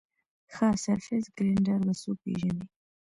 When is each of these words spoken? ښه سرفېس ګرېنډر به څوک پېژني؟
ښه 0.53 0.67
سرفېس 0.83 1.25
ګرېنډر 1.37 1.79
به 1.85 1.93
څوک 2.01 2.17
پېژني؟ 2.23 2.65